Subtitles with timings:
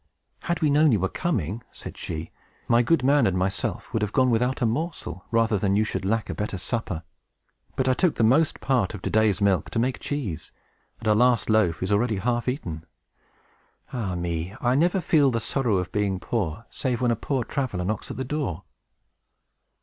[0.39, 2.31] "Had we known you were coming," said she,
[2.67, 6.05] "my good man and myself would have gone without a morsel, rather than you should
[6.05, 7.03] lack a better supper.
[7.75, 10.51] But I took the most part of to day's milk to make cheese;
[10.97, 12.83] and our last loaf is already half eaten.
[13.93, 14.55] Ah me!
[14.59, 18.17] I never feel the sorrow of being poor, save when a poor traveler knocks at
[18.17, 18.63] our door."